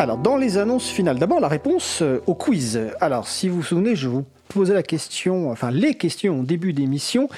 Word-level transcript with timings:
Alors, 0.00 0.16
dans 0.16 0.36
les 0.36 0.58
annonces 0.58 0.88
finales, 0.88 1.18
d'abord 1.18 1.40
la 1.40 1.48
réponse 1.48 2.02
euh, 2.02 2.22
au 2.28 2.36
quiz. 2.36 2.80
Alors, 3.00 3.26
si 3.26 3.48
vous 3.48 3.56
vous 3.56 3.62
souvenez, 3.64 3.96
je 3.96 4.06
vous 4.06 4.24
posais 4.48 4.74
la 4.74 4.82
question, 4.82 5.50
enfin 5.50 5.70
les 5.70 5.94
questions 5.94 6.40
au 6.40 6.42
début 6.42 6.72
d'émission. 6.72 7.28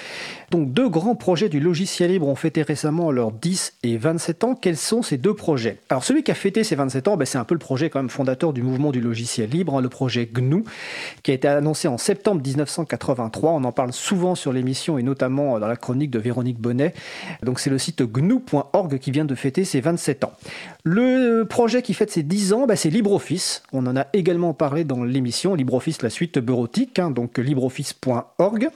Donc 0.50 0.72
deux 0.72 0.88
grands 0.88 1.15
projets 1.15 1.49
du 1.49 1.60
logiciel 1.60 2.10
libre 2.10 2.26
ont 2.26 2.34
fêté 2.34 2.63
récemment 2.63 3.10
leurs 3.13 3.33
10 3.33 3.75
et 3.83 3.97
27 3.97 4.44
ans. 4.44 4.54
Quels 4.54 4.76
sont 4.76 5.02
ces 5.02 5.17
deux 5.17 5.34
projets? 5.34 5.78
Alors 5.88 6.04
celui 6.04 6.23
qui 6.23 6.31
a 6.31 6.34
fêté 6.34 6.65
ses 6.65 6.75
27 6.75 7.08
ans, 7.08 7.17
ben, 7.17 7.25
c'est 7.25 7.38
un 7.38 7.44
peu 7.44 7.54
le 7.54 7.60
projet 7.60 7.91
quand 7.91 8.00
même 8.00 8.11
fondateur 8.11 8.52
du 8.52 8.62
mouvement 8.62 8.91
du 8.91 9.00
logiciel 9.00 9.50
libre, 9.50 9.77
hein, 9.77 9.80
le 9.80 9.88
projet 9.88 10.28
GNU, 10.32 10.64
qui 11.23 11.30
a 11.30 11.34
été 11.34 11.48
annoncé 11.48 11.88
en 11.88 11.98
septembre 11.98 12.42
1983. 12.45 13.52
On 13.52 13.64
en 13.64 13.72
parle 13.72 13.92
souvent 13.92 14.34
sur 14.34 14.52
l'émission 14.52 14.98
et 14.98 15.02
notamment 15.02 15.58
dans 15.58 15.68
la 15.68 15.77
chronique 15.77 16.11
de 16.11 16.18
Véronique 16.18 16.58
Bonnet. 16.58 16.95
Donc 17.42 17.61
c'est 17.61 17.70
le 17.70 17.79
site 17.79 18.02
gnu.org 18.02 18.98
qui 18.98 19.11
vient 19.11 19.24
de 19.24 19.34
fêter 19.34 19.64
ses 19.64 19.80
27 19.80 20.24
ans. 20.24 20.32
Le 20.84 21.45
projet 21.45 21.82
qui 21.82 21.95
fête 21.95 22.11
ses 22.11 22.22
10 22.22 22.52
ans, 22.52 22.66
ben, 22.66 22.77
c'est 22.77 22.90
LibreOffice. 22.90 23.62
On 23.72 23.86
en 23.86 23.96
a 23.96 24.06
également 24.12 24.54
parlé 24.54 24.84
dans 24.84 25.05
l'émission 25.05 25.55
LibreOffice, 25.55 26.02
la 26.02 26.11
suite 26.11 26.38
bureautique, 26.38 26.99
hein, 27.00 27.10
donc 27.10 27.38
libreoffice.org. 27.38 28.68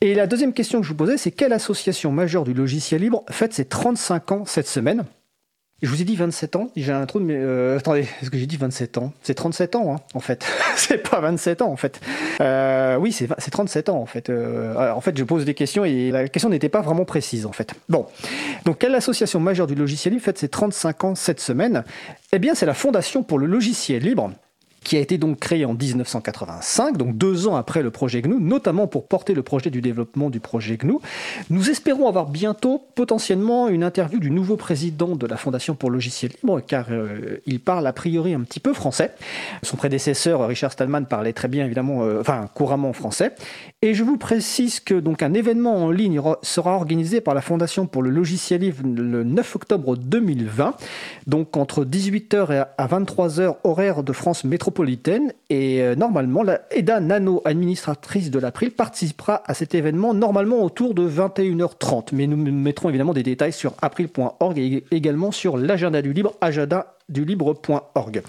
Et 0.00 0.14
la 0.14 0.26
deuxième 0.26 0.52
question 0.52 0.80
que 0.80 0.84
je 0.84 0.90
vous 0.90 0.96
posais, 0.96 1.16
c'est 1.16 1.30
quelle 1.30 1.52
association 1.52 2.12
majeure 2.12 2.44
du 2.44 2.54
logiciel 2.54 3.00
libre 3.00 3.24
fête 3.30 3.52
ses 3.54 3.64
35 3.64 4.32
ans 4.32 4.44
cette 4.44 4.68
semaine? 4.68 5.04
Je 5.84 5.90
vous 5.90 6.00
ai 6.00 6.04
dit 6.04 6.16
27 6.16 6.56
ans, 6.56 6.70
j'ai 6.76 6.92
un 6.92 7.04
trou 7.04 7.20
de... 7.20 7.26
Euh, 7.30 7.76
attendez, 7.76 8.06
est-ce 8.22 8.30
que 8.30 8.38
j'ai 8.38 8.46
dit 8.46 8.56
27 8.56 8.96
ans? 8.96 9.12
C'est 9.22 9.34
37 9.34 9.76
ans, 9.76 9.94
hein, 9.94 10.00
en 10.14 10.20
fait. 10.20 10.46
c'est 10.76 10.98
pas 10.98 11.20
27 11.20 11.60
ans, 11.60 11.70
en 11.70 11.76
fait. 11.76 12.00
Euh, 12.40 12.96
oui, 12.96 13.12
c'est 13.12 13.28
37 13.50 13.90
ans, 13.90 13.98
en 13.98 14.06
fait. 14.06 14.30
Euh, 14.30 14.92
en 14.92 15.02
fait, 15.02 15.18
je 15.18 15.24
pose 15.24 15.44
des 15.44 15.52
questions 15.52 15.84
et 15.84 16.10
la 16.10 16.28
question 16.28 16.48
n'était 16.48 16.70
pas 16.70 16.80
vraiment 16.80 17.04
précise, 17.04 17.44
en 17.44 17.52
fait. 17.52 17.74
Bon. 17.90 18.06
Donc, 18.64 18.78
quelle 18.78 18.94
association 18.94 19.40
majeure 19.40 19.66
du 19.66 19.74
logiciel 19.74 20.14
libre 20.14 20.24
fête 20.24 20.38
ses 20.38 20.48
35 20.48 21.04
ans 21.04 21.14
cette 21.14 21.40
semaine? 21.40 21.84
Eh 22.32 22.38
bien, 22.38 22.54
c'est 22.54 22.66
la 22.66 22.74
Fondation 22.74 23.22
pour 23.22 23.38
le 23.38 23.46
logiciel 23.46 24.02
libre 24.02 24.30
qui 24.84 24.96
a 24.96 25.00
été 25.00 25.18
donc 25.18 25.40
créé 25.40 25.64
en 25.64 25.74
1985, 25.74 26.96
donc 26.96 27.16
deux 27.16 27.48
ans 27.48 27.56
après 27.56 27.82
le 27.82 27.90
projet 27.90 28.20
GNU, 28.20 28.36
notamment 28.38 28.86
pour 28.86 29.08
porter 29.08 29.32
le 29.32 29.42
projet 29.42 29.70
du 29.70 29.80
développement 29.80 30.30
du 30.30 30.40
projet 30.40 30.76
GNU. 30.76 30.98
Nous 31.50 31.70
espérons 31.70 32.06
avoir 32.06 32.28
bientôt 32.28 32.86
potentiellement 32.94 33.68
une 33.68 33.82
interview 33.82 34.20
du 34.20 34.30
nouveau 34.30 34.56
président 34.56 35.16
de 35.16 35.26
la 35.26 35.36
Fondation 35.36 35.74
pour 35.74 35.90
le 35.90 35.94
logiciel 35.94 36.32
libre, 36.42 36.60
car 36.60 36.86
euh, 36.90 37.38
il 37.46 37.60
parle 37.60 37.86
a 37.86 37.92
priori 37.92 38.34
un 38.34 38.40
petit 38.40 38.60
peu 38.60 38.74
français. 38.74 39.12
Son 39.62 39.76
prédécesseur 39.76 40.46
Richard 40.46 40.72
Stallman 40.72 41.06
parlait 41.06 41.32
très 41.32 41.48
bien 41.48 41.64
évidemment, 41.64 42.04
euh, 42.04 42.20
enfin 42.20 42.48
couramment 42.54 42.92
français. 42.92 43.34
Et 43.80 43.94
je 43.94 44.04
vous 44.04 44.18
précise 44.18 44.80
que 44.80 44.94
donc 44.94 45.22
un 45.22 45.32
événement 45.32 45.76
en 45.76 45.90
ligne 45.90 46.20
sera 46.42 46.76
organisé 46.76 47.22
par 47.22 47.34
la 47.34 47.40
Fondation 47.40 47.86
pour 47.86 48.02
le 48.02 48.10
logiciel 48.10 48.60
libre 48.60 48.82
le 48.84 49.24
9 49.24 49.56
octobre 49.56 49.96
2020, 49.96 50.74
donc 51.26 51.56
entre 51.56 51.84
18h 51.84 52.52
et 52.52 52.62
à 52.76 52.86
23h 52.86 53.56
horaire 53.64 54.02
de 54.02 54.12
France 54.12 54.44
métropolitaine 54.44 54.73
et 55.50 55.82
euh, 55.82 55.94
normalement, 55.94 56.42
la 56.42 56.62
Eda 56.70 57.00
Nano, 57.00 57.42
administratrice 57.44 58.30
de 58.30 58.38
l'April, 58.38 58.70
participera 58.70 59.42
à 59.46 59.54
cet 59.54 59.74
événement 59.74 60.14
normalement 60.14 60.62
autour 60.62 60.94
de 60.94 61.08
21h30. 61.08 62.08
Mais 62.12 62.26
nous 62.26 62.36
mettrons 62.36 62.88
évidemment 62.88 63.12
des 63.12 63.22
détails 63.22 63.52
sur 63.52 63.74
april.org 63.82 64.58
et 64.58 64.84
également 64.90 65.32
sur 65.32 65.56
l'agenda 65.56 66.02
du 66.02 66.12
libre, 66.12 66.34
agenda 66.40 66.96
du 67.08 67.24
libre.org. 67.24 68.22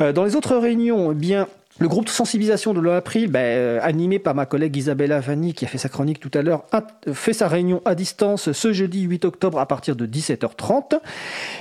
Euh, 0.00 0.12
dans 0.12 0.24
les 0.24 0.36
autres 0.36 0.56
réunions, 0.56 1.12
eh 1.12 1.14
bien, 1.14 1.46
le 1.80 1.88
groupe 1.88 2.04
de 2.04 2.10
sensibilisation 2.10 2.74
de 2.74 2.80
l'April, 2.80 3.28
ben, 3.28 3.40
euh, 3.40 3.80
animé 3.82 4.18
par 4.18 4.34
ma 4.34 4.44
collègue 4.44 4.76
Isabella 4.76 5.18
Vanni, 5.18 5.54
qui 5.54 5.64
a 5.64 5.68
fait 5.68 5.78
sa 5.78 5.88
chronique 5.88 6.20
tout 6.20 6.30
à 6.34 6.42
l'heure, 6.42 6.64
fait 7.10 7.32
sa 7.32 7.48
réunion 7.48 7.80
à 7.86 7.94
distance 7.94 8.52
ce 8.52 8.72
jeudi 8.74 9.00
8 9.00 9.24
octobre 9.24 9.58
à 9.58 9.64
partir 9.64 9.96
de 9.96 10.04
17h30. 10.04 11.00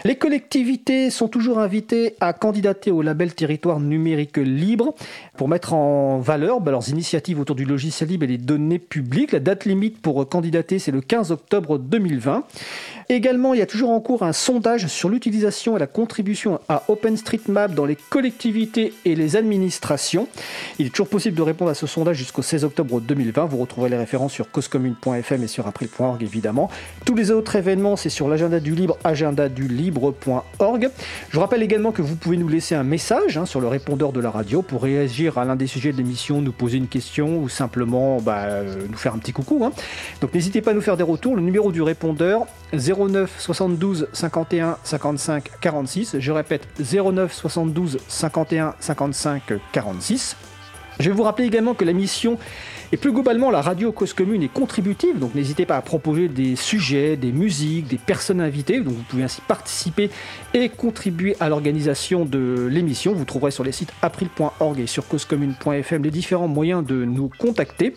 Les 0.03 0.17
collectivités 0.17 1.09
sont 1.09 1.29
toujours 1.29 1.59
invitées 1.59 2.17
à 2.19 2.33
candidater 2.33 2.91
au 2.91 3.01
label 3.01 3.33
territoire 3.33 3.79
numérique 3.79 4.35
libre 4.35 4.93
pour 5.37 5.47
mettre 5.47 5.73
en 5.73 6.19
valeur 6.19 6.59
ben, 6.59 6.71
leurs 6.71 6.89
initiatives 6.89 7.39
autour 7.39 7.55
du 7.55 7.63
logiciel 7.63 8.09
libre 8.09 8.25
et 8.25 8.27
les 8.27 8.37
données 8.37 8.79
publiques. 8.79 9.31
La 9.31 9.39
date 9.39 9.63
limite 9.63 10.01
pour 10.01 10.27
candidater, 10.27 10.79
c'est 10.79 10.91
le 10.91 10.99
15 10.99 11.31
octobre 11.31 11.79
2020. 11.79 12.43
Également, 13.11 13.55
il 13.55 13.59
y 13.59 13.63
a 13.63 13.65
toujours 13.65 13.89
en 13.89 13.99
cours 14.01 14.21
un 14.21 14.33
sondage 14.33 14.85
sur 14.85 15.09
l'utilisation 15.09 15.75
et 15.75 15.79
la 15.79 15.87
contribution 15.87 16.59
à 16.69 16.83
OpenStreetMap 16.89 17.73
dans 17.73 17.85
les 17.85 17.95
collectivités 17.95 18.93
et 19.03 19.15
les 19.15 19.35
administrations. 19.35 20.27
Il 20.77 20.85
est 20.85 20.89
toujours 20.91 21.07
possible 21.07 21.35
de 21.35 21.41
répondre 21.41 21.71
à 21.71 21.73
ce 21.73 21.87
sondage 21.87 22.17
jusqu'au 22.17 22.43
16 22.43 22.65
octobre 22.65 23.01
2020. 23.01 23.45
Vous 23.45 23.57
retrouverez 23.57 23.89
les 23.89 23.97
références 23.97 24.33
sur 24.33 24.51
causecommune.fm 24.51 25.41
et 25.41 25.47
sur 25.47 25.65
april.org 25.65 26.21
évidemment. 26.21 26.69
Tous 27.03 27.15
les 27.15 27.31
autres 27.31 27.55
événements, 27.55 27.95
c'est 27.95 28.11
sur 28.11 28.27
l'agenda 28.27 28.59
du 28.59 28.75
libre, 28.75 28.99
agendadulibre.org. 29.03 30.89
Je 31.29 31.33
vous 31.33 31.41
rappelle 31.41 31.63
également 31.63 31.91
que 31.91 32.03
vous 32.03 32.15
pouvez 32.15 32.37
nous 32.37 32.47
laisser 32.47 32.75
un 32.75 32.83
message 32.83 33.39
hein, 33.39 33.47
sur 33.47 33.59
le 33.59 33.67
répondeur 33.67 34.11
de 34.11 34.19
la 34.19 34.29
radio 34.29 34.61
pour 34.61 34.83
réagir 34.83 35.39
à 35.39 35.45
l'un 35.45 35.55
des 35.55 35.65
sujets 35.65 35.91
de 35.91 35.97
l'émission, 35.97 36.43
nous 36.43 36.51
poser 36.51 36.77
une 36.77 36.87
question 36.87 37.39
ou 37.39 37.49
simplement 37.49 38.21
bah, 38.21 38.41
euh, 38.43 38.85
nous 38.87 38.97
faire 38.97 39.15
un 39.15 39.17
petit 39.17 39.33
coucou. 39.33 39.65
Hein. 39.65 39.71
Donc 40.21 40.31
n'hésitez 40.35 40.61
pas 40.61 40.69
à 40.69 40.73
nous 40.75 40.81
faire 40.81 40.95
des 40.95 41.01
retours. 41.01 41.35
Le 41.35 41.41
numéro 41.41 41.71
du 41.71 41.81
répondeur 41.81 42.45
09 43.07 43.35
72 43.39 44.07
51 44.13 44.77
55 44.83 45.51
46. 45.61 46.17
Je 46.19 46.31
répète 46.31 46.67
09 46.79 47.33
72 47.33 47.99
51 48.07 48.75
55 48.79 49.53
46. 49.71 50.35
Je 50.99 51.09
vais 51.09 51.15
vous 51.15 51.23
rappeler 51.23 51.45
également 51.47 51.73
que 51.73 51.85
la 51.85 51.93
mission 51.93 52.37
et 52.91 52.97
plus 52.97 53.11
globalement, 53.11 53.51
la 53.51 53.61
radio 53.61 53.91
Cause 53.91 54.13
Commune 54.13 54.41
est 54.41 54.51
contributive, 54.51 55.19
donc 55.19 55.35
n'hésitez 55.35 55.67
pas 55.67 55.77
à 55.77 55.81
proposer 55.81 56.27
des 56.27 56.55
sujets, 56.55 57.17
des 57.17 57.31
musiques, 57.31 57.87
des 57.87 57.99
personnes 57.99 58.41
invitées, 58.41 58.79
donc 58.79 58.95
vous 58.95 59.03
pouvez 59.03 59.21
ainsi 59.21 59.41
participer 59.41 60.09
et 60.55 60.69
contribuer 60.69 61.35
à 61.39 61.49
l'organisation 61.49 62.25
de 62.25 62.67
l'émission. 62.69 63.13
Vous 63.13 63.25
trouverez 63.25 63.51
sur 63.51 63.63
les 63.63 63.71
sites 63.71 63.93
april.org 64.01 64.79
et 64.79 64.87
sur 64.87 65.07
causecommune.fm 65.07 66.01
les 66.01 66.09
différents 66.09 66.47
moyens 66.47 66.83
de 66.83 67.05
nous 67.05 67.29
contacter. 67.37 67.93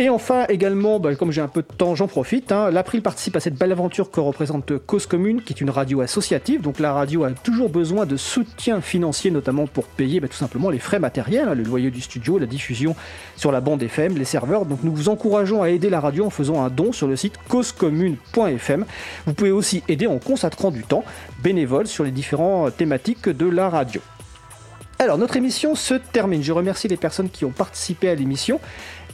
Et 0.00 0.08
enfin, 0.10 0.46
également, 0.48 1.00
bah, 1.00 1.16
comme 1.16 1.32
j'ai 1.32 1.40
un 1.40 1.48
peu 1.48 1.62
de 1.62 1.74
temps, 1.76 1.96
j'en 1.96 2.06
profite, 2.06 2.52
hein, 2.52 2.70
l'April 2.70 3.02
participe 3.02 3.34
à 3.34 3.40
cette 3.40 3.56
belle 3.56 3.72
aventure 3.72 4.12
que 4.12 4.20
représente 4.20 4.78
Cause 4.78 5.06
Commune, 5.06 5.42
qui 5.42 5.52
est 5.52 5.60
une 5.60 5.70
radio 5.70 6.02
associative, 6.02 6.60
donc 6.60 6.78
la 6.78 6.92
radio 6.92 7.24
a 7.24 7.32
toujours 7.32 7.68
besoin 7.68 8.06
de 8.06 8.16
soutien 8.16 8.80
financier, 8.80 9.32
notamment 9.32 9.66
pour 9.66 9.86
payer 9.86 10.20
bah, 10.20 10.28
tout 10.28 10.36
simplement 10.36 10.70
les 10.70 10.78
frais 10.78 11.00
matériels, 11.00 11.48
hein, 11.48 11.54
le 11.56 11.64
loyer 11.64 11.90
du 11.90 12.00
studio, 12.00 12.38
la 12.38 12.46
diffusion 12.46 12.94
sur 13.34 13.50
la 13.50 13.60
bande 13.60 13.82
FM, 13.82 14.16
les 14.16 14.24
serveurs. 14.24 14.66
Donc 14.66 14.84
nous 14.84 14.94
vous 14.94 15.08
encourageons 15.08 15.64
à 15.64 15.70
aider 15.70 15.90
la 15.90 15.98
radio 15.98 16.26
en 16.26 16.30
faisant 16.30 16.62
un 16.62 16.70
don 16.70 16.92
sur 16.92 17.08
le 17.08 17.16
site 17.16 17.34
causecommune.fm. 17.48 18.84
Vous 19.26 19.34
pouvez 19.34 19.50
aussi 19.50 19.82
aider 19.88 20.06
en 20.06 20.18
consacrant 20.18 20.70
du 20.70 20.84
temps 20.84 21.02
bénévole 21.42 21.88
sur 21.88 22.04
les 22.04 22.12
différentes 22.12 22.76
thématiques 22.76 23.28
de 23.28 23.48
la 23.48 23.68
radio. 23.68 24.00
Alors 25.00 25.16
notre 25.16 25.36
émission 25.36 25.76
se 25.76 25.94
termine. 25.94 26.42
Je 26.42 26.52
remercie 26.52 26.88
les 26.88 26.96
personnes 26.96 27.30
qui 27.30 27.44
ont 27.44 27.52
participé 27.52 28.08
à 28.08 28.16
l'émission. 28.16 28.60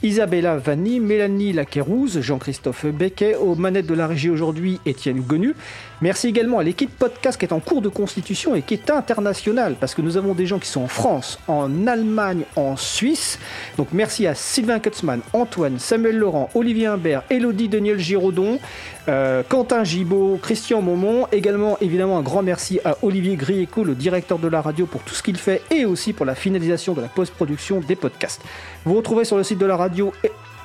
Isabella 0.03 0.57
Vanni, 0.57 0.99
Mélanie 0.99 1.53
Laquerouse, 1.53 2.19
Jean-Christophe 2.21 2.85
Becquet, 2.87 3.35
aux 3.35 3.55
manettes 3.55 3.87
de 3.87 3.93
la 3.93 4.07
régie 4.07 4.29
aujourd'hui, 4.29 4.79
Étienne 4.85 5.21
Gonu. 5.21 5.55
Merci 6.01 6.27
également 6.27 6.59
à 6.59 6.63
l'équipe 6.63 6.91
podcast 6.99 7.39
qui 7.39 7.45
est 7.45 7.53
en 7.53 7.61
cours 7.61 7.81
de 7.81 7.87
constitution 7.87 8.53
et 8.53 8.61
qui 8.61 8.73
est 8.73 8.89
internationale, 8.89 9.75
parce 9.79 9.95
que 9.95 10.01
nous 10.01 10.17
avons 10.17 10.33
des 10.33 10.45
gens 10.45 10.59
qui 10.59 10.67
sont 10.67 10.81
en 10.81 10.87
France, 10.87 11.39
en 11.47 11.87
Allemagne, 11.87 12.43
en 12.57 12.75
Suisse. 12.75 13.39
Donc 13.77 13.87
merci 13.93 14.27
à 14.27 14.35
Sylvain 14.35 14.79
Kutzmann, 14.79 15.21
Antoine, 15.31 15.79
Samuel 15.79 16.17
Laurent, 16.17 16.49
Olivier 16.53 16.87
Imbert, 16.87 17.23
Elodie 17.29 17.69
Daniel 17.69 17.97
Giraudon, 17.97 18.59
euh, 19.07 19.43
Quentin 19.47 19.85
Gibaud, 19.85 20.37
Christian 20.41 20.81
Maumont. 20.81 21.27
Également, 21.31 21.77
évidemment, 21.79 22.17
un 22.17 22.23
grand 22.23 22.43
merci 22.43 22.79
à 22.83 22.97
Olivier 23.01 23.37
Grieco, 23.37 23.85
le 23.85 23.95
directeur 23.95 24.37
de 24.37 24.49
la 24.49 24.61
radio, 24.61 24.85
pour 24.85 25.01
tout 25.01 25.15
ce 25.15 25.23
qu'il 25.23 25.37
fait 25.37 25.61
et 25.71 25.85
aussi 25.85 26.11
pour 26.11 26.25
la 26.25 26.35
finalisation 26.35 26.93
de 26.93 27.01
la 27.01 27.07
post-production 27.07 27.79
des 27.79 27.95
podcasts. 27.95 28.41
Vous 28.83 28.95
retrouvez 28.95 29.23
sur 29.23 29.37
le 29.37 29.43
site 29.43 29.59
de 29.59 29.65
la 29.65 29.77
radio 29.77 29.84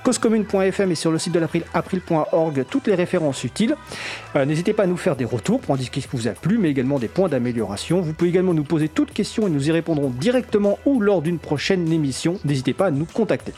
causecommune.fm 0.03 0.91
et 0.91 0.95
sur 0.95 1.11
le 1.11 1.19
site 1.19 1.33
de 1.33 1.39
l'April, 1.39 1.65
april.org, 1.75 2.65
toutes 2.69 2.87
les 2.87 2.95
références 2.95 3.45
utiles. 3.45 3.77
Euh, 4.37 4.45
n'hésitez 4.45 4.73
pas 4.73 4.85
à 4.85 4.87
nous 4.87 4.97
faire 4.97 5.17
des 5.17 5.25
retours 5.25 5.61
pour 5.61 5.75
indiquer 5.75 6.01
ce 6.01 6.09
qui 6.09 6.17
vous 6.17 6.29
a 6.29 6.33
plu, 6.33 6.59
mais 6.59 6.71
également 6.71 6.99
des 6.99 7.09
points 7.09 7.29
d'amélioration. 7.29 8.01
Vous 8.01 8.13
pouvez 8.13 8.31
également 8.31 8.55
nous 8.55 8.65
poser 8.65 8.89
toutes 8.89 9.13
questions 9.13 9.47
et 9.47 9.51
nous 9.51 9.69
y 9.69 9.73
répondrons 9.73 10.11
directement 10.11 10.79
ou 10.87 11.01
lors 11.01 11.23
d'une 11.23 11.39
prochaine 11.39 11.91
émission. 11.93 12.39
N'hésitez 12.45 12.73
pas 12.73 12.87
à 12.87 12.91
nous 12.91 13.05
contacter. 13.07 13.53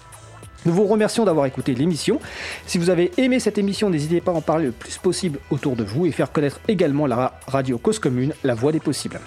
Nous 0.64 0.72
vous 0.72 0.86
remercions 0.86 1.24
d'avoir 1.24 1.46
écouté 1.46 1.74
l'émission. 1.74 2.20
Si 2.66 2.78
vous 2.78 2.90
avez 2.90 3.10
aimé 3.16 3.40
cette 3.40 3.58
émission, 3.58 3.90
n'hésitez 3.90 4.20
pas 4.20 4.30
à 4.30 4.36
en 4.36 4.40
parler 4.40 4.66
le 4.66 4.72
plus 4.72 4.96
possible 4.98 5.40
autour 5.50 5.74
de 5.74 5.82
vous 5.82 6.06
et 6.06 6.12
faire 6.12 6.30
connaître 6.30 6.60
également 6.68 7.06
la 7.06 7.34
radio 7.48 7.78
Cause 7.78 7.98
Commune, 7.98 8.32
la 8.44 8.54
voix 8.54 8.70
des 8.70 8.78
possibles. 8.78 9.18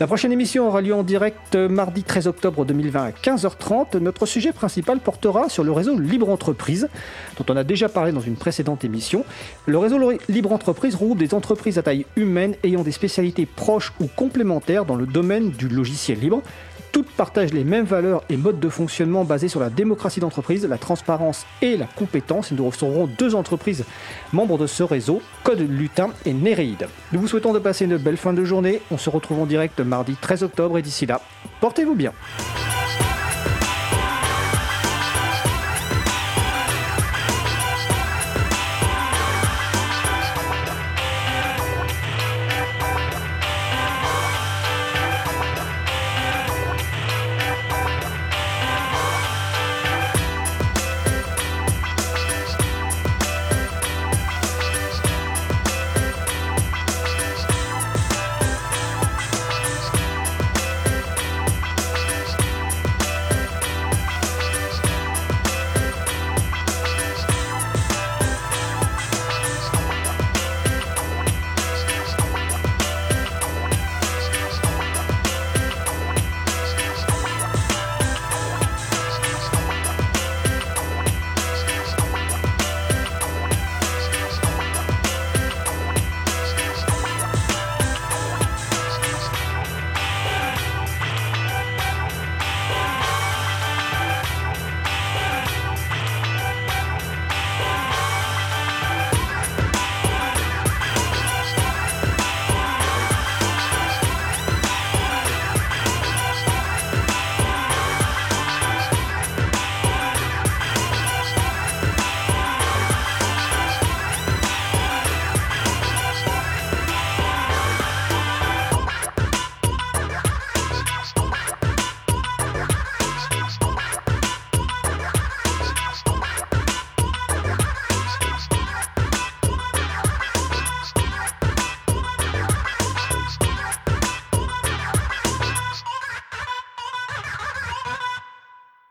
La 0.00 0.06
prochaine 0.06 0.30
émission 0.30 0.68
aura 0.68 0.80
lieu 0.80 0.94
en 0.94 1.02
direct 1.02 1.56
mardi 1.56 2.04
13 2.04 2.28
octobre 2.28 2.64
2020 2.64 3.02
à 3.02 3.10
15h30. 3.10 3.98
Notre 3.98 4.26
sujet 4.26 4.52
principal 4.52 5.00
portera 5.00 5.48
sur 5.48 5.64
le 5.64 5.72
réseau 5.72 5.98
Libre 5.98 6.30
Entreprise, 6.30 6.88
dont 7.36 7.44
on 7.52 7.56
a 7.56 7.64
déjà 7.64 7.88
parlé 7.88 8.12
dans 8.12 8.20
une 8.20 8.36
précédente 8.36 8.84
émission. 8.84 9.24
Le 9.66 9.76
réseau 9.76 9.98
Libre 10.28 10.52
Entreprise 10.52 10.94
regroupe 10.94 11.18
des 11.18 11.34
entreprises 11.34 11.78
à 11.78 11.82
taille 11.82 12.06
humaine 12.14 12.54
ayant 12.62 12.82
des 12.82 12.92
spécialités 12.92 13.44
proches 13.44 13.92
ou 13.98 14.06
complémentaires 14.06 14.84
dans 14.84 14.94
le 14.94 15.04
domaine 15.04 15.50
du 15.50 15.66
logiciel 15.66 16.20
libre. 16.20 16.42
Toutes 16.92 17.10
partagent 17.10 17.52
les 17.52 17.64
mêmes 17.64 17.84
valeurs 17.84 18.22
et 18.28 18.36
modes 18.36 18.60
de 18.60 18.68
fonctionnement 18.68 19.24
basés 19.24 19.48
sur 19.48 19.60
la 19.60 19.70
démocratie 19.70 20.20
d'entreprise, 20.20 20.66
la 20.66 20.78
transparence 20.78 21.46
et 21.62 21.76
la 21.76 21.86
compétence. 21.86 22.52
nous 22.52 22.66
recevrons 22.66 23.06
deux 23.06 23.34
entreprises 23.34 23.84
membres 24.32 24.58
de 24.58 24.66
ce 24.66 24.82
réseau, 24.82 25.22
Code 25.44 25.60
Lutin 25.60 26.10
et 26.24 26.32
Néréide. 26.32 26.88
Nous 27.12 27.20
vous 27.20 27.28
souhaitons 27.28 27.52
de 27.52 27.58
passer 27.58 27.84
une 27.84 27.96
belle 27.96 28.16
fin 28.16 28.32
de 28.32 28.44
journée. 28.44 28.80
On 28.90 28.98
se 28.98 29.10
retrouve 29.10 29.40
en 29.40 29.46
direct 29.46 29.80
mardi 29.80 30.16
13 30.20 30.44
octobre 30.44 30.78
et 30.78 30.82
d'ici 30.82 31.06
là, 31.06 31.20
portez-vous 31.60 31.94
bien. 31.94 32.12